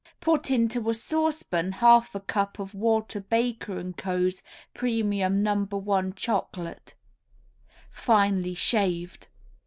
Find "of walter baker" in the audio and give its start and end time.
2.57-3.93